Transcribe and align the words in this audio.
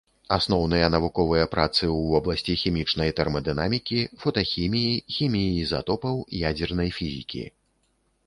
Асноўныя 0.35 0.85
навуковыя 0.93 1.43
працы 1.55 1.83
ў 1.87 1.99
вобласці 2.13 2.55
хімічнай 2.61 3.11
тэрмадынамікі, 3.19 3.99
фотахіміі, 4.23 4.95
хіміі 5.17 5.51
ізатопаў, 5.65 6.15
ядзернай 6.49 6.89
фізікі. 7.01 7.43